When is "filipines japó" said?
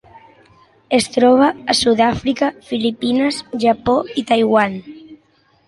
2.71-3.97